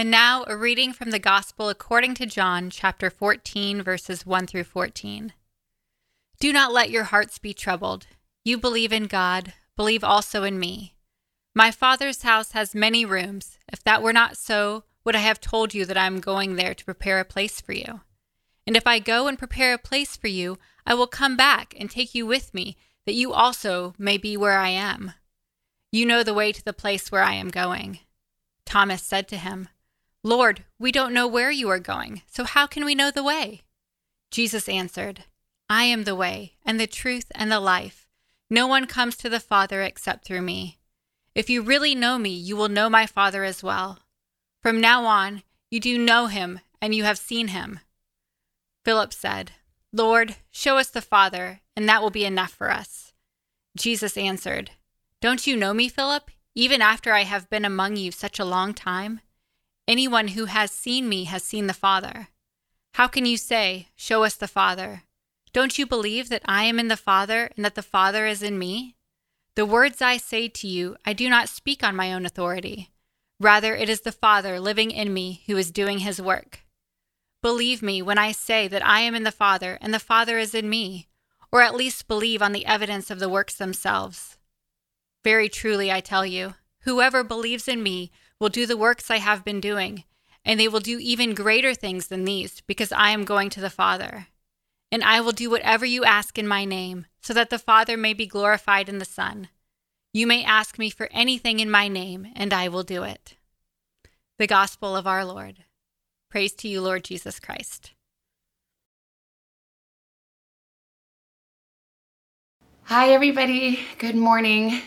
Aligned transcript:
And 0.00 0.10
now 0.10 0.44
a 0.46 0.56
reading 0.56 0.94
from 0.94 1.10
the 1.10 1.18
Gospel 1.18 1.68
according 1.68 2.14
to 2.14 2.24
John, 2.24 2.70
chapter 2.70 3.10
14, 3.10 3.82
verses 3.82 4.24
1 4.24 4.46
through 4.46 4.64
14. 4.64 5.34
Do 6.38 6.54
not 6.54 6.72
let 6.72 6.88
your 6.88 7.04
hearts 7.04 7.36
be 7.38 7.52
troubled. 7.52 8.06
You 8.42 8.56
believe 8.56 8.94
in 8.94 9.08
God, 9.08 9.52
believe 9.76 10.02
also 10.02 10.42
in 10.42 10.58
me. 10.58 10.94
My 11.54 11.70
Father's 11.70 12.22
house 12.22 12.52
has 12.52 12.74
many 12.74 13.04
rooms. 13.04 13.58
If 13.70 13.84
that 13.84 14.02
were 14.02 14.14
not 14.14 14.38
so, 14.38 14.84
would 15.04 15.14
I 15.14 15.18
have 15.18 15.38
told 15.38 15.74
you 15.74 15.84
that 15.84 15.98
I 15.98 16.06
am 16.06 16.20
going 16.20 16.56
there 16.56 16.72
to 16.72 16.84
prepare 16.86 17.20
a 17.20 17.24
place 17.26 17.60
for 17.60 17.74
you? 17.74 18.00
And 18.66 18.78
if 18.78 18.86
I 18.86 19.00
go 19.00 19.26
and 19.26 19.38
prepare 19.38 19.74
a 19.74 19.78
place 19.78 20.16
for 20.16 20.28
you, 20.28 20.56
I 20.86 20.94
will 20.94 21.08
come 21.08 21.36
back 21.36 21.74
and 21.78 21.90
take 21.90 22.14
you 22.14 22.24
with 22.24 22.54
me, 22.54 22.78
that 23.04 23.12
you 23.12 23.34
also 23.34 23.92
may 23.98 24.16
be 24.16 24.34
where 24.34 24.56
I 24.56 24.70
am. 24.70 25.12
You 25.92 26.06
know 26.06 26.22
the 26.22 26.32
way 26.32 26.52
to 26.52 26.64
the 26.64 26.72
place 26.72 27.12
where 27.12 27.22
I 27.22 27.34
am 27.34 27.50
going. 27.50 27.98
Thomas 28.64 29.02
said 29.02 29.28
to 29.28 29.36
him, 29.36 29.68
Lord, 30.22 30.64
we 30.78 30.92
don't 30.92 31.14
know 31.14 31.26
where 31.26 31.50
you 31.50 31.70
are 31.70 31.78
going, 31.78 32.22
so 32.26 32.44
how 32.44 32.66
can 32.66 32.84
we 32.84 32.94
know 32.94 33.10
the 33.10 33.22
way? 33.22 33.62
Jesus 34.30 34.68
answered, 34.68 35.24
I 35.68 35.84
am 35.84 36.04
the 36.04 36.14
way, 36.14 36.54
and 36.64 36.78
the 36.78 36.86
truth, 36.86 37.32
and 37.34 37.50
the 37.50 37.60
life. 37.60 38.06
No 38.50 38.66
one 38.66 38.86
comes 38.86 39.16
to 39.18 39.28
the 39.28 39.40
Father 39.40 39.82
except 39.82 40.24
through 40.24 40.42
me. 40.42 40.78
If 41.34 41.48
you 41.48 41.62
really 41.62 41.94
know 41.94 42.18
me, 42.18 42.30
you 42.30 42.56
will 42.56 42.68
know 42.68 42.90
my 42.90 43.06
Father 43.06 43.44
as 43.44 43.62
well. 43.62 44.00
From 44.62 44.80
now 44.80 45.04
on, 45.04 45.42
you 45.70 45.80
do 45.80 45.96
know 45.96 46.26
him, 46.26 46.60
and 46.82 46.94
you 46.94 47.04
have 47.04 47.18
seen 47.18 47.48
him. 47.48 47.80
Philip 48.84 49.14
said, 49.14 49.52
Lord, 49.92 50.36
show 50.50 50.76
us 50.76 50.88
the 50.88 51.00
Father, 51.00 51.60
and 51.76 51.88
that 51.88 52.02
will 52.02 52.10
be 52.10 52.24
enough 52.24 52.50
for 52.50 52.70
us. 52.70 53.12
Jesus 53.76 54.16
answered, 54.16 54.72
Don't 55.20 55.46
you 55.46 55.56
know 55.56 55.72
me, 55.72 55.88
Philip, 55.88 56.30
even 56.54 56.82
after 56.82 57.12
I 57.12 57.22
have 57.22 57.48
been 57.48 57.64
among 57.64 57.96
you 57.96 58.10
such 58.10 58.38
a 58.38 58.44
long 58.44 58.74
time? 58.74 59.20
Anyone 59.90 60.28
who 60.28 60.44
has 60.44 60.70
seen 60.70 61.08
me 61.08 61.24
has 61.24 61.42
seen 61.42 61.66
the 61.66 61.74
Father. 61.74 62.28
How 62.94 63.08
can 63.08 63.26
you 63.26 63.36
say, 63.36 63.88
Show 63.96 64.22
us 64.22 64.36
the 64.36 64.46
Father? 64.46 65.02
Don't 65.52 65.80
you 65.80 65.84
believe 65.84 66.28
that 66.28 66.42
I 66.44 66.62
am 66.62 66.78
in 66.78 66.86
the 66.86 66.96
Father 66.96 67.50
and 67.56 67.64
that 67.64 67.74
the 67.74 67.82
Father 67.82 68.24
is 68.24 68.40
in 68.40 68.56
me? 68.56 68.94
The 69.56 69.66
words 69.66 70.00
I 70.00 70.16
say 70.16 70.46
to 70.46 70.68
you, 70.68 70.96
I 71.04 71.12
do 71.12 71.28
not 71.28 71.48
speak 71.48 71.82
on 71.82 71.96
my 71.96 72.12
own 72.12 72.24
authority. 72.24 72.90
Rather, 73.40 73.74
it 73.74 73.88
is 73.88 74.02
the 74.02 74.12
Father 74.12 74.60
living 74.60 74.92
in 74.92 75.12
me 75.12 75.42
who 75.48 75.56
is 75.56 75.72
doing 75.72 75.98
his 75.98 76.22
work. 76.22 76.60
Believe 77.42 77.82
me 77.82 78.00
when 78.00 78.16
I 78.16 78.30
say 78.30 78.68
that 78.68 78.86
I 78.86 79.00
am 79.00 79.16
in 79.16 79.24
the 79.24 79.32
Father 79.32 79.76
and 79.80 79.92
the 79.92 79.98
Father 79.98 80.38
is 80.38 80.54
in 80.54 80.70
me, 80.70 81.08
or 81.50 81.62
at 81.62 81.74
least 81.74 82.06
believe 82.06 82.42
on 82.42 82.52
the 82.52 82.64
evidence 82.64 83.10
of 83.10 83.18
the 83.18 83.28
works 83.28 83.56
themselves. 83.56 84.38
Very 85.24 85.48
truly, 85.48 85.90
I 85.90 85.98
tell 85.98 86.24
you, 86.24 86.54
whoever 86.82 87.24
believes 87.24 87.66
in 87.66 87.82
me 87.82 88.12
will 88.40 88.48
do 88.48 88.66
the 88.66 88.76
works 88.76 89.10
I 89.10 89.18
have 89.18 89.44
been 89.44 89.60
doing, 89.60 90.04
and 90.44 90.58
they 90.58 90.66
will 90.66 90.80
do 90.80 90.98
even 90.98 91.34
greater 91.34 91.74
things 91.74 92.08
than 92.08 92.24
these, 92.24 92.62
because 92.62 92.90
I 92.90 93.10
am 93.10 93.24
going 93.24 93.50
to 93.50 93.60
the 93.60 93.70
Father. 93.70 94.28
And 94.90 95.04
I 95.04 95.20
will 95.20 95.32
do 95.32 95.50
whatever 95.50 95.84
you 95.84 96.04
ask 96.04 96.38
in 96.38 96.48
my 96.48 96.64
name, 96.64 97.06
so 97.20 97.34
that 97.34 97.50
the 97.50 97.58
Father 97.58 97.96
may 97.96 98.14
be 98.14 98.26
glorified 98.26 98.88
in 98.88 98.98
the 98.98 99.04
Son. 99.04 99.48
You 100.12 100.26
may 100.26 100.42
ask 100.42 100.78
me 100.78 100.90
for 100.90 101.08
anything 101.12 101.60
in 101.60 101.70
my 101.70 101.86
name, 101.86 102.26
and 102.34 102.52
I 102.52 102.68
will 102.68 102.82
do 102.82 103.04
it. 103.04 103.36
The 104.38 104.46
Gospel 104.46 104.96
of 104.96 105.06
our 105.06 105.24
Lord. 105.24 105.58
Praise 106.30 106.52
to 106.54 106.68
you, 106.68 106.80
Lord 106.80 107.04
Jesus 107.04 107.38
Christ. 107.38 107.92
Hi, 112.84 113.10
everybody. 113.10 113.80
Good 113.98 114.16
morning. 114.16 114.82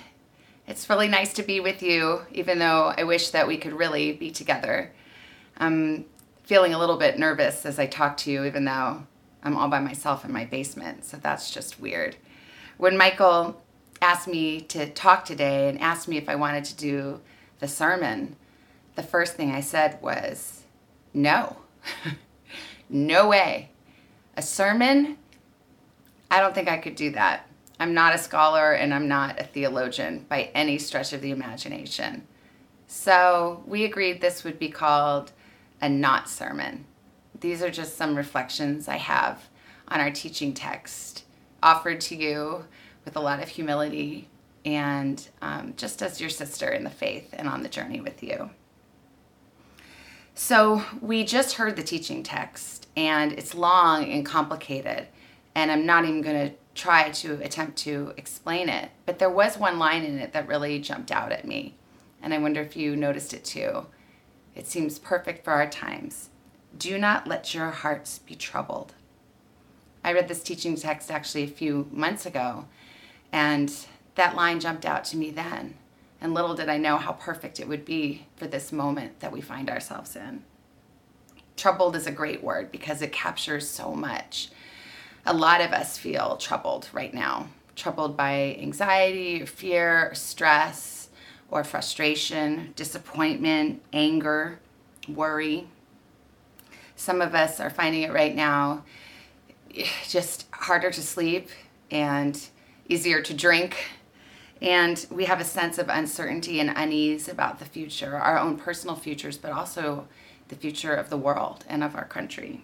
It's 0.65 0.89
really 0.89 1.09
nice 1.09 1.33
to 1.33 1.43
be 1.43 1.59
with 1.59 1.83
you, 1.83 2.21
even 2.31 2.59
though 2.59 2.93
I 2.95 3.03
wish 3.03 3.31
that 3.31 3.47
we 3.47 3.57
could 3.57 3.73
really 3.73 4.13
be 4.13 4.31
together. 4.31 4.93
I'm 5.57 6.05
feeling 6.43 6.73
a 6.73 6.79
little 6.79 6.97
bit 6.97 7.19
nervous 7.19 7.65
as 7.65 7.79
I 7.79 7.85
talk 7.85 8.15
to 8.17 8.31
you, 8.31 8.45
even 8.45 8.63
though 8.65 9.05
I'm 9.43 9.57
all 9.57 9.67
by 9.67 9.79
myself 9.79 10.23
in 10.23 10.31
my 10.31 10.45
basement, 10.45 11.03
so 11.03 11.17
that's 11.17 11.51
just 11.51 11.81
weird. 11.81 12.15
When 12.77 12.97
Michael 12.97 13.61
asked 14.01 14.27
me 14.27 14.61
to 14.61 14.89
talk 14.89 15.25
today 15.25 15.67
and 15.67 15.79
asked 15.81 16.07
me 16.07 16.17
if 16.17 16.29
I 16.29 16.35
wanted 16.35 16.63
to 16.65 16.75
do 16.75 17.19
the 17.59 17.67
sermon, 17.67 18.37
the 18.95 19.03
first 19.03 19.35
thing 19.35 19.51
I 19.51 19.61
said 19.61 20.01
was, 20.01 20.63
no. 21.13 21.57
no 22.89 23.27
way. 23.27 23.69
A 24.37 24.41
sermon? 24.41 25.17
I 26.31 26.39
don't 26.39 26.55
think 26.55 26.69
I 26.69 26.77
could 26.77 26.95
do 26.95 27.11
that. 27.11 27.47
I'm 27.83 27.93
not 27.93 28.15
a 28.15 28.17
scholar 28.17 28.71
and 28.71 28.93
I'm 28.93 29.09
not 29.09 29.41
a 29.41 29.43
theologian 29.43 30.25
by 30.29 30.51
any 30.55 30.77
stretch 30.77 31.11
of 31.11 31.19
the 31.19 31.31
imagination. 31.31 32.25
So 32.87 33.61
we 33.67 33.83
agreed 33.83 34.21
this 34.21 34.45
would 34.45 34.57
be 34.57 34.69
called 34.69 35.33
a 35.81 35.89
not 35.89 36.29
sermon. 36.29 36.85
These 37.37 37.61
are 37.61 37.69
just 37.69 37.97
some 37.97 38.15
reflections 38.15 38.87
I 38.87 38.95
have 38.95 39.49
on 39.89 39.99
our 39.99 40.11
teaching 40.11 40.53
text 40.53 41.25
offered 41.61 41.99
to 42.01 42.15
you 42.15 42.63
with 43.03 43.17
a 43.17 43.19
lot 43.19 43.43
of 43.43 43.49
humility 43.49 44.29
and 44.63 45.27
um, 45.41 45.73
just 45.75 46.01
as 46.01 46.21
your 46.21 46.29
sister 46.29 46.69
in 46.69 46.85
the 46.85 46.89
faith 46.89 47.33
and 47.33 47.49
on 47.49 47.63
the 47.63 47.69
journey 47.69 47.99
with 47.99 48.23
you. 48.23 48.49
So, 50.35 50.85
we 51.01 51.25
just 51.25 51.55
heard 51.55 51.75
the 51.75 51.83
teaching 51.83 52.23
text, 52.23 52.87
and 52.95 53.33
it's 53.33 53.53
long 53.53 54.09
and 54.09 54.25
complicated, 54.25 55.07
and 55.53 55.69
I'm 55.69 55.85
not 55.85 56.05
even 56.05 56.21
going 56.21 56.49
to 56.49 56.55
try 56.75 57.09
to 57.11 57.39
attempt 57.43 57.77
to 57.79 58.13
explain 58.17 58.69
it. 58.69 58.89
But 59.05 59.19
there 59.19 59.29
was 59.29 59.57
one 59.57 59.79
line 59.79 60.03
in 60.03 60.19
it 60.19 60.33
that 60.33 60.47
really 60.47 60.79
jumped 60.79 61.11
out 61.11 61.31
at 61.31 61.47
me, 61.47 61.75
and 62.21 62.33
I 62.33 62.37
wonder 62.37 62.61
if 62.61 62.75
you 62.75 62.95
noticed 62.95 63.33
it 63.33 63.45
too. 63.45 63.87
It 64.55 64.67
seems 64.67 64.99
perfect 64.99 65.43
for 65.43 65.51
our 65.51 65.69
times. 65.69 66.29
Do 66.77 66.97
not 66.97 67.27
let 67.27 67.53
your 67.53 67.69
hearts 67.69 68.19
be 68.19 68.35
troubled. 68.35 68.93
I 70.03 70.13
read 70.13 70.27
this 70.27 70.43
teaching 70.43 70.75
text 70.75 71.09
actually 71.11 71.43
a 71.43 71.47
few 71.47 71.87
months 71.91 72.25
ago, 72.25 72.65
and 73.31 73.73
that 74.15 74.35
line 74.35 74.59
jumped 74.59 74.85
out 74.85 75.05
to 75.05 75.17
me 75.17 75.31
then. 75.31 75.75
And 76.19 76.33
little 76.33 76.55
did 76.55 76.69
I 76.69 76.77
know 76.77 76.97
how 76.97 77.13
perfect 77.13 77.59
it 77.59 77.67
would 77.67 77.85
be 77.85 78.25
for 78.35 78.47
this 78.47 78.71
moment 78.71 79.19
that 79.19 79.31
we 79.31 79.41
find 79.41 79.69
ourselves 79.69 80.15
in. 80.15 80.43
Troubled 81.55 81.95
is 81.95 82.07
a 82.07 82.11
great 82.11 82.43
word 82.43 82.71
because 82.71 83.01
it 83.01 83.11
captures 83.11 83.67
so 83.67 83.93
much 83.93 84.49
a 85.25 85.33
lot 85.33 85.61
of 85.61 85.71
us 85.71 85.97
feel 85.97 86.37
troubled 86.37 86.89
right 86.93 87.13
now 87.13 87.47
troubled 87.75 88.15
by 88.15 88.57
anxiety 88.59 89.45
fear 89.45 90.11
stress 90.13 91.09
or 91.49 91.63
frustration, 91.63 92.73
disappointment, 92.75 93.81
anger, 93.91 94.59
worry. 95.07 95.67
Some 96.95 97.21
of 97.21 97.35
us 97.35 97.59
are 97.59 97.69
finding 97.69 98.03
it 98.03 98.11
right 98.11 98.35
now 98.35 98.83
just 100.07 100.47
harder 100.51 100.91
to 100.91 101.01
sleep 101.01 101.49
and 101.91 102.39
easier 102.87 103.21
to 103.21 103.33
drink. 103.33 103.75
And 104.61 105.05
we 105.11 105.25
have 105.25 105.41
a 105.41 105.45
sense 105.45 105.77
of 105.77 105.89
uncertainty 105.89 106.59
and 106.59 106.71
unease 106.75 107.27
about 107.27 107.59
the 107.59 107.65
future, 107.65 108.15
our 108.15 108.39
own 108.39 108.57
personal 108.57 108.95
futures, 108.95 109.37
but 109.37 109.51
also 109.51 110.07
the 110.47 110.55
future 110.55 110.93
of 110.93 111.09
the 111.09 111.17
world 111.17 111.65
and 111.67 111.83
of 111.83 111.95
our 111.95 112.05
country. 112.05 112.63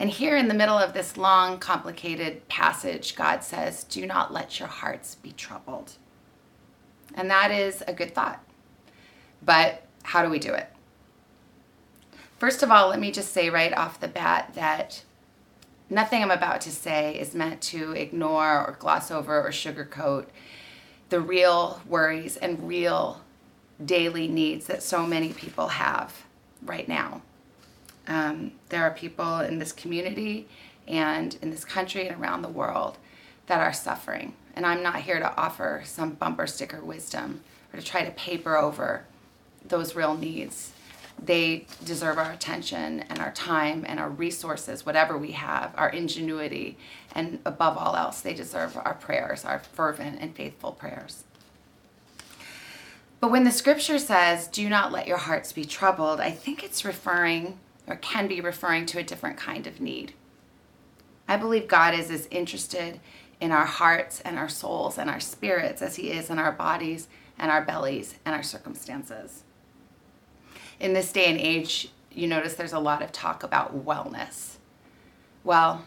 And 0.00 0.08
here 0.08 0.38
in 0.38 0.48
the 0.48 0.54
middle 0.54 0.78
of 0.78 0.94
this 0.94 1.18
long, 1.18 1.58
complicated 1.58 2.48
passage, 2.48 3.14
God 3.14 3.44
says, 3.44 3.84
Do 3.84 4.06
not 4.06 4.32
let 4.32 4.58
your 4.58 4.68
hearts 4.68 5.14
be 5.14 5.32
troubled. 5.32 5.92
And 7.14 7.30
that 7.30 7.50
is 7.50 7.84
a 7.86 7.92
good 7.92 8.14
thought. 8.14 8.42
But 9.42 9.84
how 10.02 10.24
do 10.24 10.30
we 10.30 10.38
do 10.38 10.54
it? 10.54 10.68
First 12.38 12.62
of 12.62 12.70
all, 12.70 12.88
let 12.88 12.98
me 12.98 13.10
just 13.12 13.34
say 13.34 13.50
right 13.50 13.76
off 13.76 14.00
the 14.00 14.08
bat 14.08 14.52
that 14.54 15.04
nothing 15.90 16.22
I'm 16.22 16.30
about 16.30 16.62
to 16.62 16.70
say 16.70 17.18
is 17.18 17.34
meant 17.34 17.60
to 17.62 17.92
ignore 17.92 18.66
or 18.66 18.76
gloss 18.80 19.10
over 19.10 19.46
or 19.46 19.50
sugarcoat 19.50 20.26
the 21.10 21.20
real 21.20 21.82
worries 21.86 22.38
and 22.38 22.66
real 22.66 23.20
daily 23.84 24.28
needs 24.28 24.66
that 24.66 24.82
so 24.82 25.04
many 25.04 25.34
people 25.34 25.68
have 25.68 26.24
right 26.62 26.88
now. 26.88 27.20
Um, 28.10 28.52
there 28.70 28.82
are 28.82 28.90
people 28.90 29.38
in 29.38 29.60
this 29.60 29.70
community 29.72 30.48
and 30.88 31.38
in 31.40 31.50
this 31.50 31.64
country 31.64 32.08
and 32.08 32.20
around 32.20 32.42
the 32.42 32.48
world 32.48 32.98
that 33.46 33.60
are 33.60 33.72
suffering 33.72 34.34
And 34.56 34.66
I'm 34.66 34.82
not 34.82 35.02
here 35.02 35.20
to 35.20 35.36
offer 35.36 35.82
some 35.84 36.10
bumper 36.10 36.48
sticker 36.48 36.84
wisdom 36.84 37.40
or 37.72 37.78
to 37.78 37.86
try 37.86 38.04
to 38.04 38.10
paper 38.10 38.56
over 38.56 39.04
those 39.64 39.94
real 39.94 40.16
needs. 40.16 40.72
They 41.22 41.66
deserve 41.84 42.18
our 42.18 42.32
attention 42.32 43.04
and 43.08 43.20
our 43.20 43.30
time 43.30 43.84
and 43.86 44.00
our 44.00 44.10
resources, 44.10 44.84
whatever 44.84 45.16
we 45.16 45.32
have, 45.32 45.72
our 45.76 45.90
ingenuity, 45.90 46.78
and 47.14 47.38
above 47.44 47.76
all 47.78 47.94
else, 47.94 48.20
they 48.22 48.34
deserve 48.34 48.76
our 48.76 48.94
prayers, 48.94 49.44
our 49.44 49.60
fervent 49.60 50.18
and 50.20 50.34
faithful 50.34 50.72
prayers. 50.72 51.24
But 53.20 53.30
when 53.30 53.44
the 53.44 53.52
scripture 53.52 53.98
says, 53.98 54.48
do 54.48 54.68
not 54.68 54.90
let 54.90 55.06
your 55.06 55.18
hearts 55.18 55.52
be 55.52 55.64
troubled, 55.64 56.20
I 56.20 56.30
think 56.30 56.64
it's 56.64 56.84
referring 56.84 57.58
or 57.86 57.96
can 57.96 58.28
be 58.28 58.40
referring 58.40 58.86
to 58.86 58.98
a 58.98 59.02
different 59.02 59.36
kind 59.36 59.66
of 59.66 59.80
need. 59.80 60.14
I 61.28 61.36
believe 61.36 61.68
God 61.68 61.94
is 61.94 62.10
as 62.10 62.26
interested 62.30 63.00
in 63.40 63.52
our 63.52 63.64
hearts 63.64 64.20
and 64.20 64.38
our 64.38 64.48
souls 64.48 64.98
and 64.98 65.08
our 65.08 65.20
spirits 65.20 65.80
as 65.82 65.96
he 65.96 66.10
is 66.10 66.28
in 66.30 66.38
our 66.38 66.52
bodies 66.52 67.08
and 67.38 67.50
our 67.50 67.64
bellies 67.64 68.16
and 68.24 68.34
our 68.34 68.42
circumstances. 68.42 69.44
In 70.78 70.92
this 70.92 71.12
day 71.12 71.26
and 71.26 71.38
age, 71.38 71.90
you 72.12 72.26
notice 72.26 72.54
there's 72.54 72.72
a 72.72 72.78
lot 72.78 73.02
of 73.02 73.12
talk 73.12 73.42
about 73.42 73.84
wellness. 73.84 74.56
Well, 75.44 75.84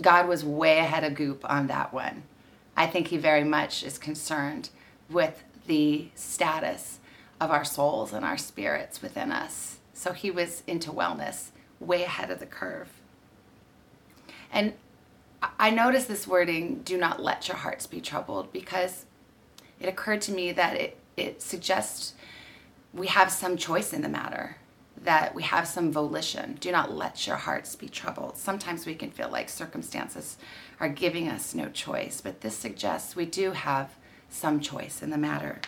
God 0.00 0.28
was 0.28 0.44
way 0.44 0.78
ahead 0.78 1.04
of 1.04 1.14
Goop 1.14 1.48
on 1.48 1.68
that 1.68 1.92
one. 1.92 2.24
I 2.76 2.86
think 2.86 3.08
he 3.08 3.16
very 3.16 3.44
much 3.44 3.82
is 3.82 3.98
concerned 3.98 4.70
with 5.08 5.44
the 5.66 6.08
status 6.14 6.98
of 7.40 7.50
our 7.50 7.64
souls 7.64 8.12
and 8.12 8.24
our 8.24 8.36
spirits 8.36 9.00
within 9.00 9.30
us. 9.30 9.78
So 9.94 10.12
he 10.12 10.30
was 10.30 10.62
into 10.66 10.90
wellness 10.90 11.50
way 11.80 12.02
ahead 12.02 12.30
of 12.30 12.40
the 12.40 12.46
curve. 12.46 12.88
And 14.52 14.74
I 15.58 15.70
noticed 15.70 16.08
this 16.08 16.26
wording, 16.26 16.82
do 16.84 16.98
not 16.98 17.22
let 17.22 17.48
your 17.48 17.56
hearts 17.56 17.86
be 17.86 18.00
troubled, 18.00 18.52
because 18.52 19.06
it 19.80 19.88
occurred 19.88 20.20
to 20.22 20.32
me 20.32 20.52
that 20.52 20.76
it, 20.76 20.98
it 21.16 21.42
suggests 21.42 22.14
we 22.92 23.06
have 23.08 23.30
some 23.30 23.56
choice 23.56 23.92
in 23.92 24.02
the 24.02 24.08
matter, 24.08 24.56
that 25.02 25.34
we 25.34 25.42
have 25.42 25.66
some 25.66 25.92
volition. 25.92 26.56
Do 26.60 26.70
not 26.72 26.94
let 26.94 27.26
your 27.26 27.36
hearts 27.36 27.76
be 27.76 27.88
troubled. 27.88 28.36
Sometimes 28.36 28.86
we 28.86 28.94
can 28.94 29.10
feel 29.10 29.28
like 29.28 29.48
circumstances 29.48 30.38
are 30.80 30.88
giving 30.88 31.28
us 31.28 31.54
no 31.54 31.68
choice, 31.68 32.20
but 32.20 32.40
this 32.40 32.56
suggests 32.56 33.14
we 33.14 33.26
do 33.26 33.52
have 33.52 33.96
some 34.30 34.60
choice 34.60 35.02
in 35.02 35.10
the 35.10 35.18
matter 35.18 35.60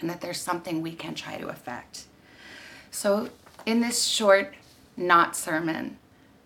and 0.00 0.08
that 0.08 0.20
there's 0.20 0.40
something 0.40 0.80
we 0.80 0.92
can 0.92 1.14
try 1.14 1.36
to 1.36 1.48
affect. 1.48 2.06
So, 2.90 3.30
in 3.66 3.80
this 3.80 4.04
short, 4.04 4.54
not 4.96 5.36
sermon, 5.36 5.98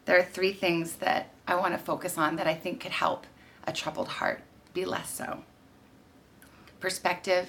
there 0.05 0.19
are 0.19 0.23
three 0.23 0.53
things 0.53 0.97
that 0.97 1.31
I 1.47 1.55
want 1.55 1.75
to 1.75 1.79
focus 1.79 2.19
on 2.19 2.37
that 2.37 2.47
I 2.47 2.55
think 2.55 2.81
could 2.81 2.93
help 2.93 3.27
a 3.67 3.73
troubled 3.73 4.09
heart 4.09 4.43
be 4.73 4.85
less 4.85 5.11
so 5.11 5.43
perspective, 6.81 7.49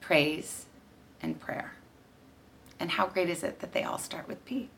praise, 0.00 0.64
and 1.20 1.38
prayer. 1.38 1.74
And 2.80 2.92
how 2.92 3.06
great 3.06 3.28
is 3.28 3.42
it 3.42 3.60
that 3.60 3.72
they 3.72 3.82
all 3.82 3.98
start 3.98 4.26
with 4.26 4.42
P? 4.46 4.70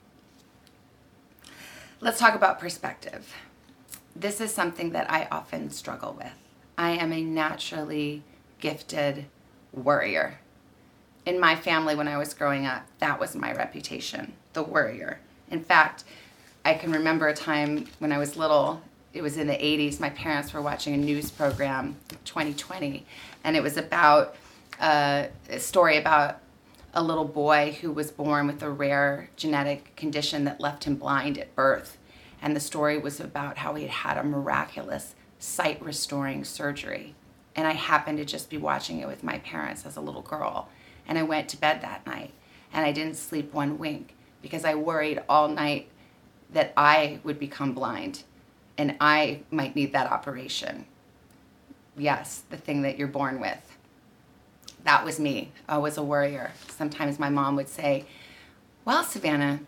Let's 2.00 2.18
talk 2.18 2.34
about 2.34 2.58
perspective. 2.58 3.32
This 4.16 4.40
is 4.40 4.52
something 4.52 4.90
that 4.90 5.08
I 5.08 5.28
often 5.30 5.70
struggle 5.70 6.12
with. 6.18 6.32
I 6.76 6.90
am 6.90 7.12
a 7.12 7.22
naturally 7.22 8.24
gifted 8.58 9.26
worrier. 9.72 10.40
In 11.28 11.38
my 11.38 11.56
family, 11.56 11.94
when 11.94 12.08
I 12.08 12.16
was 12.16 12.32
growing 12.32 12.64
up, 12.64 12.86
that 13.00 13.20
was 13.20 13.36
my 13.36 13.52
reputation 13.52 14.32
the 14.54 14.62
worrier. 14.62 15.20
In 15.50 15.62
fact, 15.62 16.04
I 16.64 16.72
can 16.72 16.90
remember 16.90 17.28
a 17.28 17.34
time 17.34 17.86
when 17.98 18.12
I 18.12 18.18
was 18.18 18.38
little, 18.38 18.80
it 19.12 19.20
was 19.20 19.36
in 19.36 19.46
the 19.46 19.52
80s, 19.52 20.00
my 20.00 20.08
parents 20.08 20.54
were 20.54 20.62
watching 20.62 20.94
a 20.94 20.96
news 20.96 21.30
program, 21.30 21.96
2020, 22.24 23.04
and 23.44 23.56
it 23.56 23.62
was 23.62 23.76
about 23.76 24.36
uh, 24.80 25.26
a 25.50 25.58
story 25.58 25.98
about 25.98 26.40
a 26.94 27.02
little 27.02 27.26
boy 27.26 27.76
who 27.78 27.92
was 27.92 28.10
born 28.10 28.46
with 28.46 28.62
a 28.62 28.70
rare 28.70 29.28
genetic 29.36 29.94
condition 29.96 30.44
that 30.44 30.62
left 30.62 30.84
him 30.84 30.96
blind 30.96 31.36
at 31.36 31.54
birth. 31.54 31.98
And 32.40 32.56
the 32.56 32.60
story 32.60 32.96
was 32.96 33.20
about 33.20 33.58
how 33.58 33.74
he 33.74 33.82
had 33.82 33.90
had 33.90 34.16
a 34.16 34.24
miraculous 34.24 35.14
sight 35.38 35.82
restoring 35.82 36.42
surgery. 36.44 37.14
And 37.54 37.66
I 37.66 37.72
happened 37.72 38.16
to 38.16 38.24
just 38.24 38.48
be 38.48 38.56
watching 38.56 39.00
it 39.00 39.06
with 39.06 39.22
my 39.22 39.40
parents 39.40 39.84
as 39.84 39.94
a 39.94 40.00
little 40.00 40.22
girl. 40.22 40.70
And 41.08 41.18
I 41.18 41.22
went 41.22 41.48
to 41.48 41.56
bed 41.56 41.80
that 41.80 42.06
night 42.06 42.32
and 42.72 42.84
I 42.84 42.92
didn't 42.92 43.16
sleep 43.16 43.52
one 43.52 43.78
wink 43.78 44.14
because 44.42 44.64
I 44.64 44.74
worried 44.74 45.22
all 45.28 45.48
night 45.48 45.88
that 46.52 46.72
I 46.76 47.18
would 47.24 47.38
become 47.38 47.72
blind 47.72 48.22
and 48.76 48.94
I 49.00 49.40
might 49.50 49.74
need 49.74 49.92
that 49.92 50.12
operation. 50.12 50.86
Yes, 51.96 52.44
the 52.50 52.56
thing 52.56 52.82
that 52.82 52.98
you're 52.98 53.08
born 53.08 53.40
with. 53.40 53.76
That 54.84 55.04
was 55.04 55.18
me. 55.18 55.50
I 55.68 55.78
was 55.78 55.96
a 55.96 56.02
worrier. 56.02 56.52
Sometimes 56.68 57.18
my 57.18 57.28
mom 57.28 57.56
would 57.56 57.68
say, 57.68 58.06
Well, 58.84 59.02
Savannah, 59.02 59.60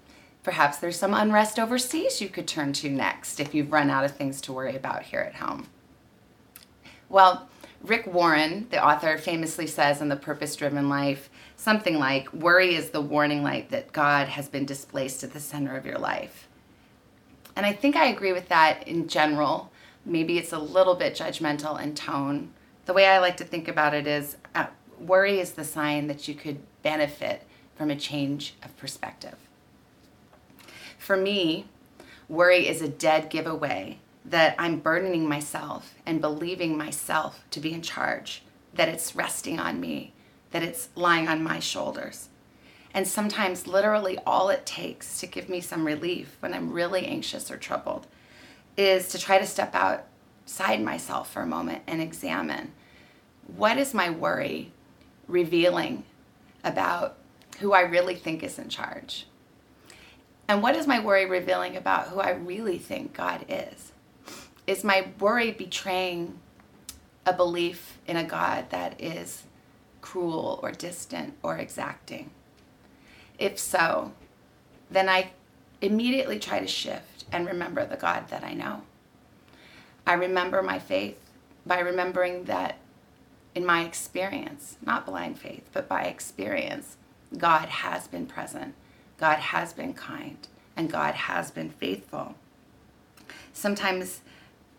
Perhaps 0.42 0.78
there's 0.78 0.98
some 0.98 1.12
unrest 1.12 1.58
overseas 1.58 2.20
you 2.20 2.28
could 2.28 2.48
turn 2.48 2.72
to 2.74 2.88
next 2.88 3.40
if 3.40 3.54
you've 3.54 3.72
run 3.72 3.90
out 3.90 4.04
of 4.04 4.16
things 4.16 4.40
to 4.42 4.52
worry 4.52 4.74
about 4.74 5.02
here 5.02 5.20
at 5.20 5.34
home. 5.34 5.66
Well, 7.08 7.49
Rick 7.82 8.06
Warren, 8.06 8.66
the 8.70 8.84
author, 8.84 9.16
famously 9.16 9.66
says 9.66 10.02
in 10.02 10.08
The 10.08 10.16
Purpose 10.16 10.54
Driven 10.54 10.88
Life 10.88 11.30
something 11.56 11.98
like, 11.98 12.32
Worry 12.32 12.74
is 12.74 12.90
the 12.90 13.00
warning 13.00 13.42
light 13.42 13.70
that 13.70 13.92
God 13.92 14.28
has 14.28 14.48
been 14.48 14.66
displaced 14.66 15.24
at 15.24 15.32
the 15.32 15.40
center 15.40 15.76
of 15.76 15.86
your 15.86 15.98
life. 15.98 16.46
And 17.56 17.64
I 17.64 17.72
think 17.72 17.96
I 17.96 18.06
agree 18.06 18.32
with 18.32 18.48
that 18.48 18.86
in 18.86 19.08
general. 19.08 19.72
Maybe 20.04 20.38
it's 20.38 20.52
a 20.52 20.58
little 20.58 20.94
bit 20.94 21.14
judgmental 21.14 21.80
in 21.80 21.94
tone. 21.94 22.52
The 22.84 22.92
way 22.92 23.06
I 23.06 23.18
like 23.18 23.38
to 23.38 23.44
think 23.44 23.66
about 23.66 23.94
it 23.94 24.06
is 24.06 24.36
uh, 24.54 24.66
worry 24.98 25.40
is 25.40 25.52
the 25.52 25.64
sign 25.64 26.06
that 26.08 26.28
you 26.28 26.34
could 26.34 26.58
benefit 26.82 27.46
from 27.76 27.90
a 27.90 27.96
change 27.96 28.54
of 28.62 28.76
perspective. 28.76 29.36
For 30.98 31.16
me, 31.16 31.66
worry 32.28 32.68
is 32.68 32.82
a 32.82 32.88
dead 32.88 33.30
giveaway 33.30 33.98
that 34.30 34.54
I'm 34.58 34.78
burdening 34.78 35.28
myself 35.28 35.94
and 36.06 36.20
believing 36.20 36.78
myself 36.78 37.44
to 37.50 37.60
be 37.60 37.72
in 37.72 37.82
charge, 37.82 38.42
that 38.74 38.88
it's 38.88 39.16
resting 39.16 39.58
on 39.58 39.80
me, 39.80 40.14
that 40.52 40.62
it's 40.62 40.88
lying 40.94 41.28
on 41.28 41.42
my 41.42 41.58
shoulders. 41.58 42.28
And 42.94 43.06
sometimes, 43.06 43.66
literally, 43.66 44.18
all 44.24 44.48
it 44.48 44.64
takes 44.64 45.20
to 45.20 45.26
give 45.26 45.48
me 45.48 45.60
some 45.60 45.84
relief 45.84 46.36
when 46.40 46.54
I'm 46.54 46.72
really 46.72 47.06
anxious 47.06 47.50
or 47.50 47.56
troubled 47.56 48.06
is 48.76 49.08
to 49.08 49.18
try 49.18 49.38
to 49.38 49.46
step 49.46 49.74
outside 49.74 50.82
myself 50.82 51.32
for 51.32 51.42
a 51.42 51.46
moment 51.46 51.82
and 51.86 52.00
examine 52.00 52.72
what 53.56 53.78
is 53.78 53.92
my 53.92 54.10
worry 54.10 54.72
revealing 55.26 56.04
about 56.62 57.16
who 57.58 57.72
I 57.72 57.80
really 57.80 58.14
think 58.14 58.44
is 58.44 58.58
in 58.58 58.68
charge? 58.68 59.26
And 60.48 60.62
what 60.62 60.76
is 60.76 60.86
my 60.86 61.00
worry 61.00 61.26
revealing 61.26 61.76
about 61.76 62.08
who 62.08 62.20
I 62.20 62.30
really 62.30 62.78
think 62.78 63.12
God 63.12 63.44
is? 63.48 63.89
Is 64.66 64.84
my 64.84 65.08
worry 65.18 65.50
betraying 65.50 66.38
a 67.26 67.32
belief 67.32 67.98
in 68.06 68.16
a 68.16 68.24
God 68.24 68.70
that 68.70 69.00
is 69.00 69.44
cruel 70.00 70.60
or 70.62 70.72
distant 70.72 71.34
or 71.42 71.56
exacting? 71.56 72.30
If 73.38 73.58
so, 73.58 74.12
then 74.90 75.08
I 75.08 75.32
immediately 75.80 76.38
try 76.38 76.60
to 76.60 76.66
shift 76.66 77.24
and 77.32 77.46
remember 77.46 77.86
the 77.86 77.96
God 77.96 78.28
that 78.28 78.44
I 78.44 78.52
know. 78.52 78.82
I 80.06 80.14
remember 80.14 80.62
my 80.62 80.78
faith 80.78 81.18
by 81.66 81.80
remembering 81.80 82.44
that 82.44 82.78
in 83.54 83.66
my 83.66 83.84
experience, 83.84 84.76
not 84.84 85.06
blind 85.06 85.38
faith, 85.38 85.68
but 85.72 85.88
by 85.88 86.04
experience, 86.04 86.96
God 87.36 87.68
has 87.68 88.06
been 88.08 88.26
present 88.26 88.74
God 89.20 89.38
has 89.38 89.74
been 89.74 89.92
kind 89.92 90.38
and 90.76 90.90
God 90.90 91.14
has 91.14 91.50
been 91.50 91.68
faithful. 91.68 92.34
Sometimes, 93.52 94.22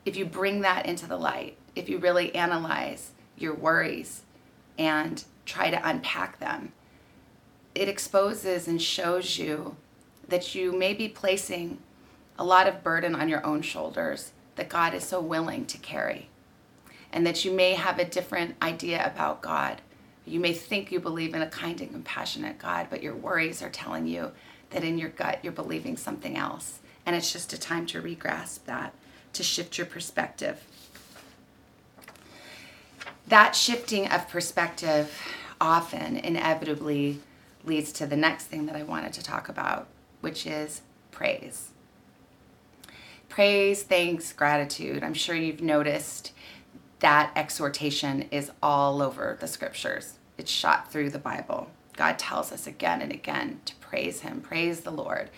if 0.06 0.16
you 0.16 0.26
bring 0.26 0.62
that 0.62 0.86
into 0.86 1.08
the 1.08 1.18
light, 1.18 1.58
if 1.76 1.90
you 1.90 1.98
really 1.98 2.34
analyze 2.36 3.12
your 3.38 3.54
worries 3.54 4.24
and 4.78 5.24
try 5.46 5.70
to 5.70 5.88
unpack 5.88 6.40
them, 6.40 6.74
it 7.74 7.88
exposes 7.88 8.68
and 8.68 8.82
shows 8.82 9.38
you 9.38 9.76
that 10.28 10.54
you 10.56 10.72
may 10.72 10.94
be 10.94 11.08
placing 11.08 11.78
a 12.38 12.44
lot 12.44 12.68
of 12.68 12.84
burden 12.84 13.16
on 13.16 13.30
your 13.30 13.46
own 13.46 13.62
shoulders 13.62 14.32
that 14.56 14.70
God 14.70 14.94
is 14.94 15.04
so 15.04 15.22
willing 15.22 15.66
to 15.66 15.78
carry. 15.78 16.30
And 17.14 17.26
that 17.26 17.44
you 17.44 17.52
may 17.52 17.74
have 17.74 18.00
a 18.00 18.06
different 18.06 18.56
idea 18.62 19.06
about 19.06 19.42
God 19.42 19.82
you 20.26 20.40
may 20.40 20.54
think 20.54 20.92
you 20.92 21.00
believe 21.00 21.34
in 21.34 21.42
a 21.42 21.48
kind 21.48 21.80
and 21.82 21.92
compassionate 21.92 22.60
God, 22.60 22.88
but 22.90 23.02
your 23.02 23.16
worries 23.16 23.62
are 23.62 23.70
telling 23.70 24.08
you 24.08 24.32
that 24.70 24.84
in 24.84 24.98
your 24.98 25.10
gut 25.10 25.40
you're 25.44 25.52
believing 25.52 25.98
something 25.98 26.38
else. 26.38 26.80
And 27.06 27.16
it's 27.16 27.34
just 27.34 27.54
a 27.54 27.60
time 27.60 27.86
to 27.88 28.02
regrasp 28.02 28.66
that, 28.66 28.94
to 29.34 29.44
shift 29.44 29.78
your 29.78 29.88
perspective. 29.88 30.66
That 33.28 33.56
shifting 33.56 34.08
of 34.08 34.28
perspective 34.28 35.18
often 35.60 36.18
inevitably 36.18 37.20
leads 37.64 37.92
to 37.94 38.06
the 38.06 38.18
next 38.18 38.46
thing 38.46 38.66
that 38.66 38.76
I 38.76 38.84
wanted 38.84 39.14
to 39.14 39.24
talk 39.24 39.48
about, 39.48 39.88
which 40.22 40.46
is 40.46 40.82
praise. 41.12 41.70
Praise, 43.30 43.84
thanks, 43.84 44.34
gratitude. 44.34 45.04
I'm 45.04 45.14
sure 45.14 45.36
you've 45.36 45.62
noticed 45.62 46.34
that 47.00 47.32
exhortation 47.36 48.24
is 48.32 48.52
all 48.62 49.02
over 49.02 49.38
the 49.40 49.48
scriptures. 49.48 50.16
It's 50.38 50.52
shot 50.52 50.92
through 50.92 51.12
the 51.12 51.20
Bible. 51.20 51.72
God 51.96 52.20
tells 52.20 52.52
us 52.52 52.68
again 52.68 53.02
and 53.02 53.12
again 53.12 53.62
to 53.66 53.76
praise 53.76 54.22
Him, 54.22 54.42
praise 54.42 54.82
the 54.82 54.92
Lord. 54.92 55.30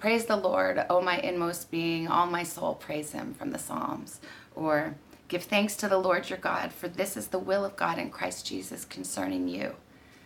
Praise 0.00 0.24
the 0.24 0.36
Lord, 0.36 0.82
O 0.88 1.02
my 1.02 1.18
inmost 1.18 1.70
being, 1.70 2.08
all 2.08 2.26
my 2.26 2.42
soul, 2.42 2.74
praise 2.74 3.12
Him 3.12 3.34
from 3.34 3.50
the 3.50 3.58
Psalms. 3.58 4.18
Or 4.54 4.94
give 5.28 5.42
thanks 5.42 5.76
to 5.76 5.88
the 5.88 5.98
Lord 5.98 6.30
your 6.30 6.38
God, 6.38 6.72
for 6.72 6.88
this 6.88 7.18
is 7.18 7.28
the 7.28 7.38
will 7.38 7.66
of 7.66 7.76
God 7.76 7.98
in 7.98 8.08
Christ 8.08 8.46
Jesus 8.46 8.86
concerning 8.86 9.46
you 9.46 9.76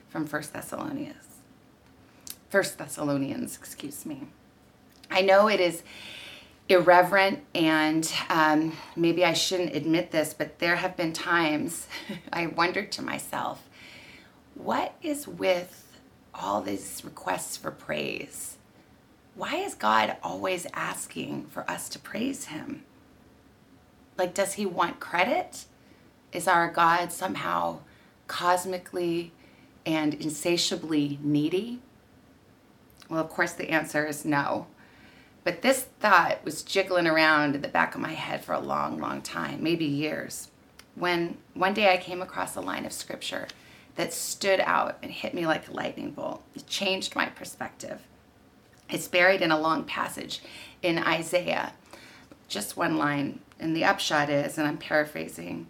from 0.09 0.29
1 0.29 0.43
Thessalonians. 0.53 1.41
1 2.53 2.65
Thessalonians, 2.79 3.57
excuse 3.57 4.07
me. 4.07 4.29
I 5.11 5.23
know 5.23 5.49
it 5.49 5.59
is 5.59 5.83
irreverent 6.69 7.41
and 7.53 8.11
um, 8.31 8.77
maybe 8.95 9.25
I 9.25 9.33
shouldn't 9.33 9.75
admit 9.75 10.13
this, 10.13 10.33
but 10.33 10.61
there 10.61 10.77
have 10.77 10.97
been 10.97 11.13
times 11.13 11.89
I 12.33 12.47
wondered 12.47 12.93
to 12.93 13.03
myself, 13.03 13.69
what 14.55 14.95
is 15.03 15.27
with 15.27 15.99
all 16.33 16.63
these 16.63 17.03
requests 17.05 17.57
for 17.57 17.73
praise? 17.73 18.57
Why 19.35 19.57
is 19.57 19.75
God 19.75 20.17
always 20.23 20.67
asking 20.75 21.47
for 21.47 21.69
us 21.69 21.89
to 21.91 21.99
praise 21.99 22.47
Him? 22.47 22.85
Like, 24.17 24.33
does 24.33 24.55
He 24.55 24.65
want 24.65 25.01
credit? 25.01 25.65
Is 26.33 26.47
our 26.47 26.71
God 26.71 27.13
somehow 27.13 27.81
cosmically 28.29 29.33
and 29.85 30.15
insatiably 30.15 31.19
needy? 31.21 31.81
Well, 33.09 33.21
of 33.21 33.29
course, 33.29 33.53
the 33.53 33.71
answer 33.71 34.07
is 34.07 34.25
no. 34.25 34.67
But 35.43 35.63
this 35.63 35.83
thought 36.01 36.45
was 36.45 36.63
jiggling 36.63 37.07
around 37.07 37.55
in 37.55 37.63
the 37.63 37.69
back 37.69 37.95
of 37.95 38.01
my 38.01 38.13
head 38.13 38.45
for 38.45 38.55
a 38.55 38.61
long, 38.61 38.99
long 38.99 39.21
time, 39.21 39.63
maybe 39.63 39.85
years, 39.85 40.49
when 40.95 41.37
one 41.53 41.75
day 41.75 41.93
I 41.93 41.99
came 41.99 42.23
across 42.23 42.57
a 42.57 42.61
line 42.61 42.87
of 42.87 42.93
scripture 42.93 43.49
that 43.97 44.13
stood 44.13 44.61
out 44.61 44.97
and 45.03 45.13
hit 45.13 45.35
me 45.35 45.47
like 45.47 45.69
a 45.69 45.73
lightning 45.73 46.13
bolt. 46.13 46.43
It 46.55 46.67
changed 46.67 47.15
my 47.15 47.27
perspective. 47.27 48.01
It's 48.91 49.09
buried 49.09 49.43
in 49.43 49.51
a 49.51 49.59
long 49.59 49.85
passage 49.85 50.41
in 50.83 50.99
Isaiah, 50.99 51.73
just 52.49 52.77
one 52.77 52.97
line. 52.97 53.41
And 53.59 53.75
the 53.75 53.85
upshot 53.85 54.29
is, 54.29 54.59
and 54.59 54.67
I'm 54.67 54.79
paraphrasing 54.79 55.69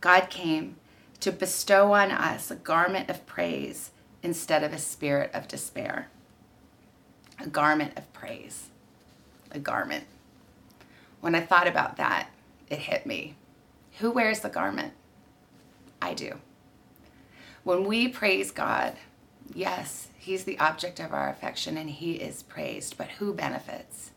God 0.00 0.30
came 0.30 0.76
to 1.20 1.32
bestow 1.32 1.92
on 1.92 2.10
us 2.10 2.50
a 2.50 2.56
garment 2.56 3.10
of 3.10 3.26
praise 3.26 3.90
instead 4.22 4.62
of 4.62 4.72
a 4.72 4.78
spirit 4.78 5.30
of 5.34 5.48
despair. 5.48 6.08
A 7.40 7.48
garment 7.48 7.96
of 7.96 8.12
praise. 8.12 8.68
A 9.50 9.58
garment. 9.58 10.04
When 11.20 11.34
I 11.34 11.40
thought 11.40 11.66
about 11.66 11.96
that, 11.96 12.30
it 12.68 12.78
hit 12.78 13.06
me. 13.06 13.34
Who 13.98 14.10
wears 14.10 14.40
the 14.40 14.48
garment? 14.48 14.92
I 16.00 16.14
do. 16.14 16.38
When 17.64 17.84
we 17.84 18.06
praise 18.06 18.50
God, 18.50 18.94
yes, 19.54 20.08
He's 20.26 20.42
the 20.42 20.58
object 20.58 20.98
of 20.98 21.14
our 21.14 21.30
affection 21.30 21.76
and 21.76 21.88
He 21.88 22.14
is 22.14 22.42
praised, 22.42 22.98
but 22.98 23.10
who 23.10 23.32
benefits? 23.32 24.10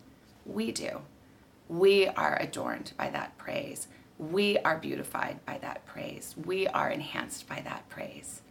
We 0.43 0.71
do. 0.71 1.01
We 1.67 2.07
are 2.07 2.35
adorned 2.41 2.93
by 2.97 3.11
that 3.11 3.37
praise. 3.37 3.87
We 4.17 4.57
are 4.57 4.79
beautified 4.79 5.45
by 5.45 5.59
that 5.59 5.85
praise. 5.85 6.33
We 6.43 6.65
are 6.65 6.89
enhanced 6.89 7.47
by 7.47 7.61
that 7.63 7.87
praise. 7.89 8.41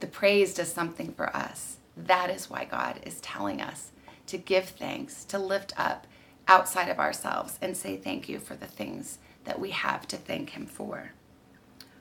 The 0.00 0.06
praise 0.06 0.54
does 0.54 0.72
something 0.72 1.12
for 1.12 1.28
us. 1.36 1.76
That 1.94 2.30
is 2.30 2.48
why 2.48 2.64
God 2.64 3.00
is 3.02 3.20
telling 3.20 3.60
us 3.60 3.92
to 4.28 4.38
give 4.38 4.70
thanks, 4.70 5.26
to 5.26 5.38
lift 5.38 5.78
up 5.78 6.06
outside 6.48 6.88
of 6.88 6.98
ourselves 6.98 7.58
and 7.60 7.76
say 7.76 7.98
thank 7.98 8.30
you 8.30 8.38
for 8.38 8.56
the 8.56 8.66
things 8.66 9.18
that 9.44 9.60
we 9.60 9.72
have 9.72 10.08
to 10.08 10.16
thank 10.16 10.52
Him 10.52 10.64
for. 10.64 11.10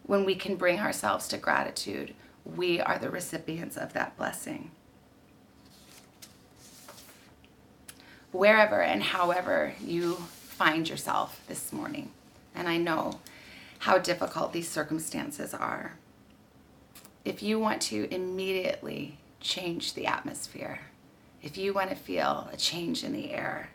When 0.04 0.24
we 0.24 0.36
can 0.36 0.56
bring 0.56 0.80
ourselves 0.80 1.28
to 1.28 1.38
gratitude, 1.38 2.14
we 2.46 2.80
are 2.80 2.98
the 2.98 3.10
recipients 3.10 3.76
of 3.76 3.92
that 3.92 4.16
blessing. 4.16 4.72
Wherever 8.38 8.84
and 8.84 9.02
however 9.02 9.74
you 9.84 10.14
find 10.14 10.88
yourself 10.88 11.42
this 11.48 11.74
morning, 11.74 12.12
and 12.54 12.70
I 12.70 12.78
know 12.78 13.20
how 13.80 13.98
difficult 13.98 14.54
these 14.54 14.70
circumstances 14.70 15.56
are 15.56 15.94
if 17.26 17.42
you 17.42 17.60
want 17.60 17.82
to 17.82 18.08
immediately 18.14 19.18
change 19.40 19.96
the 19.96 20.06
atmosphere, 20.06 20.82
if 21.42 21.58
you 21.58 21.74
want 21.74 21.90
to 21.90 21.96
feel 21.96 22.48
a 22.54 22.58
change 22.58 23.04
in 23.04 23.12
the 23.12 23.32
air, 23.32 23.72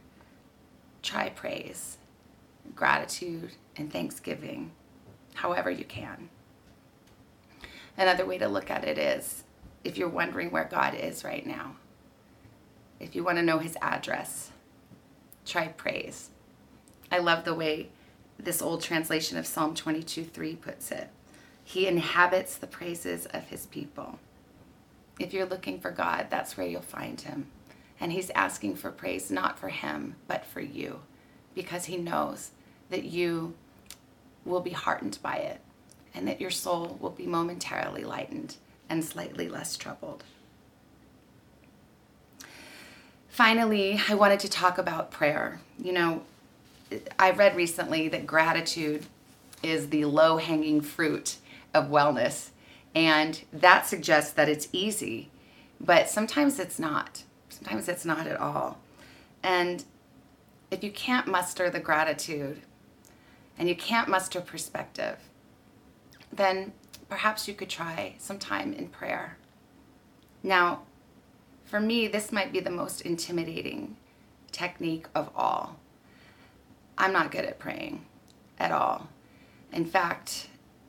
try 1.02 1.28
praise, 1.28 1.99
gratitude, 2.76 3.50
and 3.76 3.92
thanksgiving, 3.92 4.71
however 5.35 5.73
you 5.73 5.85
can. 5.85 6.28
Another 7.99 8.25
way 8.25 8.38
to 8.38 8.47
look 8.47 8.71
at 8.71 8.85
it 8.85 8.97
is 8.97 9.42
if 9.83 9.99
you're 9.99 10.09
wondering 10.09 10.52
where 10.52 10.69
God 10.71 10.95
is 10.95 11.25
right 11.25 11.45
now, 11.45 11.75
if 13.00 13.16
you 13.16 13.25
want 13.25 13.38
to 13.38 13.42
know 13.42 13.59
his 13.59 13.76
address, 13.83 14.51
try 15.44 15.68
praise. 15.68 16.30
I 17.11 17.18
love 17.18 17.44
the 17.44 17.54
way 17.54 17.90
this 18.38 18.62
old 18.62 18.82
translation 18.82 19.38
of 19.38 19.46
Psalm 19.46 19.75
22 19.75 20.25
3 20.25 20.56
puts 20.56 20.90
it. 20.90 21.08
He 21.64 21.87
inhabits 21.87 22.56
the 22.56 22.66
praises 22.66 23.26
of 23.26 23.44
his 23.44 23.66
people. 23.66 24.18
If 25.18 25.32
you're 25.32 25.46
looking 25.46 25.78
for 25.78 25.90
God, 25.90 26.26
that's 26.30 26.56
where 26.56 26.66
you'll 26.66 26.82
find 26.82 27.20
him. 27.20 27.46
And 28.00 28.12
he's 28.12 28.30
asking 28.30 28.76
for 28.76 28.90
praise 28.90 29.30
not 29.30 29.58
for 29.58 29.68
him, 29.68 30.16
but 30.26 30.44
for 30.44 30.61
you, 30.61 31.00
because 31.54 31.84
he 31.84 31.96
knows 31.96 32.50
that 32.90 33.04
you 33.04 33.54
will 34.44 34.61
be 34.61 34.70
heartened 34.70 35.18
by 35.22 35.37
it 35.37 35.61
and 36.14 36.26
that 36.26 36.40
your 36.40 36.50
soul 36.50 36.99
will 37.00 37.11
be 37.11 37.26
momentarily 37.26 38.04
lightened 38.04 38.56
and 38.88 39.04
slightly 39.04 39.49
less 39.49 39.76
troubled. 39.76 40.25
Finally, 43.32 43.98
I 44.10 44.14
wanted 44.14 44.40
to 44.40 44.48
talk 44.50 44.76
about 44.76 45.10
prayer. 45.10 45.58
You 45.78 45.94
know, 45.94 46.22
I 47.18 47.30
read 47.30 47.56
recently 47.56 48.08
that 48.08 48.26
gratitude 48.26 49.06
is 49.62 49.88
the 49.88 50.04
low 50.04 50.36
hanging 50.36 50.82
fruit 50.82 51.38
of 51.72 51.86
wellness. 51.86 52.50
And 52.94 53.42
that 53.50 53.86
suggests 53.86 54.34
that 54.34 54.50
it's 54.50 54.68
easy, 54.70 55.30
but 55.80 56.10
sometimes 56.10 56.58
it's 56.58 56.78
not. 56.78 57.22
Sometimes 57.48 57.88
it's 57.88 58.04
not 58.04 58.26
at 58.26 58.38
all. 58.38 58.78
And 59.42 59.82
if 60.70 60.84
you 60.84 60.90
can't 60.90 61.26
muster 61.26 61.70
the 61.70 61.80
gratitude 61.80 62.60
and 63.58 63.66
you 63.66 63.74
can't 63.74 64.08
muster 64.08 64.42
perspective, 64.42 65.16
then 66.30 66.74
perhaps 67.08 67.48
you 67.48 67.54
could 67.54 67.70
try 67.70 68.14
some 68.18 68.38
time 68.38 68.74
in 68.74 68.88
prayer. 68.88 69.38
Now, 70.42 70.82
for 71.72 71.80
me, 71.80 72.06
this 72.06 72.30
might 72.32 72.52
be 72.52 72.60
the 72.60 72.68
most 72.68 73.00
intimidating 73.00 73.96
technique 74.50 75.06
of 75.14 75.30
all. 75.34 75.76
I'm 76.98 77.14
not 77.14 77.30
good 77.30 77.46
at 77.46 77.58
praying 77.58 78.04
at 78.58 78.70
all. 78.70 79.08
In 79.72 79.86
fact, 79.86 80.48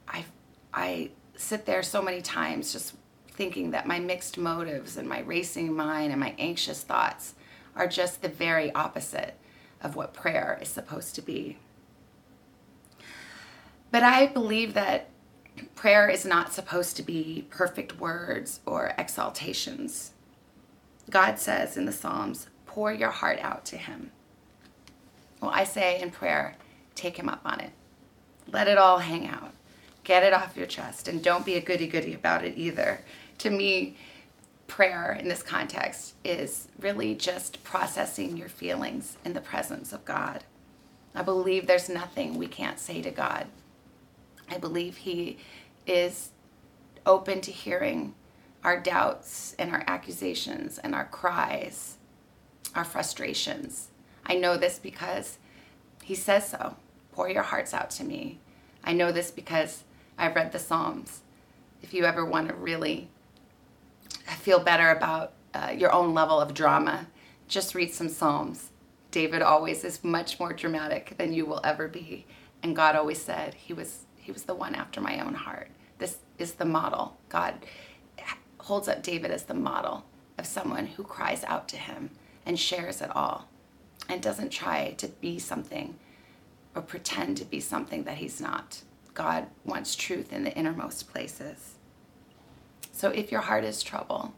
I 0.09 0.25
I 0.73 1.11
sit 1.37 1.65
there 1.65 1.83
so 1.83 2.01
many 2.01 2.21
times 2.21 2.73
just 2.73 2.95
thinking 3.29 3.71
that 3.71 3.87
my 3.87 3.97
mixed 3.97 4.37
motives 4.37 4.97
and 4.97 5.07
my 5.07 5.21
racing 5.21 5.71
mind 5.71 6.11
and 6.11 6.19
my 6.19 6.35
anxious 6.37 6.81
thoughts 6.81 7.35
are 7.77 7.87
just 7.87 8.21
the 8.21 8.27
very 8.27 8.69
opposite 8.73 9.35
of 9.81 9.95
what 9.95 10.13
prayer 10.13 10.59
is 10.61 10.67
supposed 10.67 11.15
to 11.15 11.21
be. 11.21 11.59
But 13.89 14.03
I 14.03 14.27
believe 14.27 14.73
that 14.73 15.11
prayer 15.75 16.09
is 16.09 16.25
not 16.25 16.51
supposed 16.51 16.97
to 16.97 17.03
be 17.03 17.47
perfect 17.49 18.01
words 18.01 18.59
or 18.65 18.93
exaltations. 18.97 20.11
God 21.09 21.39
says 21.39 21.77
in 21.77 21.85
the 21.85 21.91
Psalms, 21.91 22.47
pour 22.65 22.91
your 22.91 23.11
heart 23.11 23.39
out 23.39 23.65
to 23.65 23.77
Him. 23.77 24.11
Well, 25.41 25.51
I 25.51 25.63
say 25.63 26.01
in 26.01 26.11
prayer, 26.11 26.55
take 26.95 27.17
Him 27.17 27.29
up 27.29 27.41
on 27.45 27.59
it. 27.59 27.71
Let 28.51 28.67
it 28.67 28.77
all 28.77 28.99
hang 28.99 29.27
out. 29.27 29.51
Get 30.03 30.23
it 30.23 30.33
off 30.33 30.57
your 30.57 30.67
chest 30.67 31.07
and 31.07 31.23
don't 31.23 31.45
be 31.45 31.55
a 31.55 31.61
goody 31.61 31.87
goody 31.87 32.13
about 32.13 32.43
it 32.43 32.57
either. 32.57 33.01
To 33.39 33.49
me, 33.49 33.95
prayer 34.67 35.17
in 35.19 35.27
this 35.27 35.43
context 35.43 36.15
is 36.23 36.67
really 36.79 37.15
just 37.15 37.63
processing 37.63 38.37
your 38.37 38.49
feelings 38.49 39.17
in 39.23 39.33
the 39.33 39.41
presence 39.41 39.93
of 39.93 40.03
God. 40.05 40.43
I 41.15 41.21
believe 41.21 41.67
there's 41.67 41.89
nothing 41.89 42.37
we 42.37 42.47
can't 42.47 42.79
say 42.79 43.01
to 43.01 43.11
God. 43.11 43.47
I 44.49 44.57
believe 44.57 44.97
He 44.97 45.37
is 45.85 46.31
open 47.05 47.41
to 47.41 47.51
hearing 47.51 48.15
our 48.63 48.79
doubts 48.79 49.55
and 49.59 49.71
our 49.71 49.83
accusations 49.87 50.77
and 50.77 50.95
our 50.95 51.05
cries, 51.05 51.97
our 52.75 52.83
frustrations. 52.85 53.89
I 54.25 54.35
know 54.35 54.57
this 54.57 54.79
because 54.79 55.37
He 56.03 56.15
says 56.15 56.47
so. 56.49 56.77
Pour 57.11 57.29
your 57.29 57.43
hearts 57.43 57.73
out 57.73 57.89
to 57.91 58.03
me. 58.03 58.39
I 58.83 58.93
know 58.93 59.11
this 59.11 59.31
because 59.31 59.83
I've 60.17 60.35
read 60.35 60.51
the 60.51 60.59
Psalms. 60.59 61.21
If 61.81 61.93
you 61.93 62.05
ever 62.05 62.25
want 62.25 62.47
to 62.47 62.55
really 62.55 63.09
feel 64.39 64.59
better 64.59 64.89
about 64.89 65.33
uh, 65.53 65.73
your 65.75 65.93
own 65.93 66.13
level 66.13 66.39
of 66.39 66.53
drama, 66.53 67.07
just 67.47 67.75
read 67.75 67.93
some 67.93 68.09
Psalms. 68.09 68.71
David 69.11 69.41
always 69.43 69.83
is 69.83 70.03
much 70.03 70.39
more 70.39 70.53
dramatic 70.53 71.15
than 71.17 71.33
you 71.33 71.45
will 71.45 71.61
ever 71.63 71.87
be. 71.87 72.25
And 72.63 72.75
God 72.75 72.95
always 72.95 73.21
said 73.21 73.53
he 73.53 73.73
was 73.73 74.05
he 74.15 74.31
was 74.31 74.43
the 74.43 74.55
one 74.55 74.73
after 74.73 75.01
my 75.01 75.19
own 75.19 75.33
heart. 75.33 75.69
This 75.99 76.19
is 76.37 76.53
the 76.53 76.65
model. 76.65 77.17
God 77.29 77.65
holds 78.63 78.87
up 78.87 79.03
David 79.03 79.29
as 79.29 79.43
the 79.43 79.53
model 79.53 80.05
of 80.37 80.45
someone 80.45 80.87
who 80.87 81.03
cries 81.03 81.43
out 81.43 81.67
to 81.69 81.77
him 81.77 82.09
and 82.45 82.57
shares 82.57 83.01
it 83.01 83.13
all 83.15 83.47
and 84.07 84.21
doesn't 84.21 84.51
try 84.51 84.91
to 84.97 85.07
be 85.07 85.37
something 85.37 85.95
or 86.73 86.81
pretend 86.81 87.37
to 87.37 87.45
be 87.45 87.59
something 87.59 88.03
that 88.03 88.17
he's 88.17 88.39
not. 88.39 88.81
God 89.13 89.47
wants 89.65 89.95
truth 89.95 90.31
in 90.31 90.43
the 90.43 90.55
innermost 90.55 91.11
places. 91.11 91.75
So 92.91 93.09
if 93.09 93.31
your 93.31 93.41
heart 93.41 93.65
is 93.65 93.83
trouble, 93.83 94.33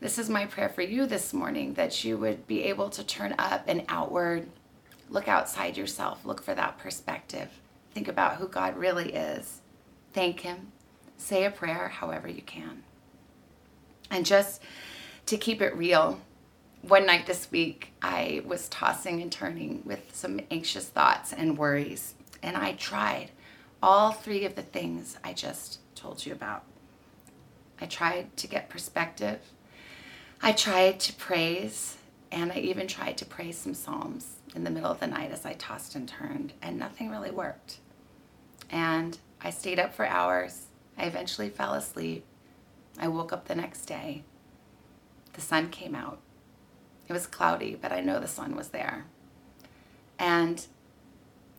this 0.00 0.18
is 0.18 0.28
my 0.28 0.44
prayer 0.44 0.68
for 0.68 0.82
you 0.82 1.06
this 1.06 1.32
morning 1.32 1.74
that 1.74 2.04
you 2.04 2.18
would 2.18 2.46
be 2.46 2.64
able 2.64 2.90
to 2.90 3.02
turn 3.02 3.34
up 3.38 3.64
and 3.66 3.82
outward, 3.88 4.48
look 5.08 5.26
outside 5.26 5.76
yourself, 5.76 6.24
look 6.24 6.42
for 6.42 6.54
that 6.54 6.78
perspective, 6.78 7.48
think 7.92 8.08
about 8.08 8.36
who 8.36 8.46
God 8.46 8.76
really 8.76 9.12
is, 9.14 9.60
thank 10.12 10.40
Him, 10.40 10.70
say 11.16 11.44
a 11.44 11.50
prayer 11.50 11.88
however 11.88 12.28
you 12.28 12.42
can. 12.42 12.84
And 14.10 14.24
just 14.24 14.62
to 15.26 15.36
keep 15.36 15.60
it 15.60 15.76
real, 15.76 16.20
one 16.82 17.06
night 17.06 17.26
this 17.26 17.50
week, 17.50 17.92
I 18.00 18.42
was 18.46 18.68
tossing 18.68 19.20
and 19.20 19.30
turning 19.30 19.82
with 19.84 20.14
some 20.14 20.40
anxious 20.50 20.88
thoughts 20.88 21.32
and 21.32 21.58
worries, 21.58 22.14
and 22.42 22.56
I 22.56 22.72
tried 22.72 23.30
all 23.82 24.12
three 24.12 24.44
of 24.44 24.54
the 24.54 24.62
things 24.62 25.18
I 25.22 25.32
just 25.32 25.80
told 25.94 26.24
you 26.24 26.32
about. 26.32 26.64
I 27.80 27.86
tried 27.86 28.36
to 28.38 28.46
get 28.46 28.68
perspective, 28.68 29.40
I 30.40 30.52
tried 30.52 31.00
to 31.00 31.12
praise, 31.14 31.96
and 32.30 32.52
I 32.52 32.58
even 32.58 32.86
tried 32.86 33.18
to 33.18 33.24
praise 33.24 33.58
some 33.58 33.74
Psalms 33.74 34.36
in 34.54 34.62
the 34.62 34.70
middle 34.70 34.90
of 34.90 35.00
the 35.00 35.06
night 35.06 35.32
as 35.32 35.44
I 35.44 35.54
tossed 35.54 35.96
and 35.96 36.08
turned, 36.08 36.52
and 36.62 36.78
nothing 36.78 37.10
really 37.10 37.30
worked. 37.30 37.78
And 38.70 39.18
I 39.40 39.50
stayed 39.50 39.80
up 39.80 39.94
for 39.94 40.06
hours. 40.06 40.66
I 40.96 41.04
eventually 41.04 41.48
fell 41.48 41.74
asleep. 41.74 42.24
I 42.98 43.08
woke 43.08 43.32
up 43.32 43.46
the 43.46 43.54
next 43.54 43.86
day. 43.86 44.24
The 45.34 45.40
sun 45.40 45.70
came 45.70 45.94
out. 45.94 46.18
It 47.08 47.12
was 47.12 47.26
cloudy, 47.26 47.78
but 47.80 47.92
I 47.92 48.00
know 48.00 48.18
the 48.18 48.28
sun 48.28 48.56
was 48.56 48.68
there. 48.68 49.06
And 50.18 50.66